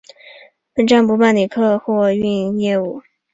[0.73, 3.03] 本站不办理客货运业务。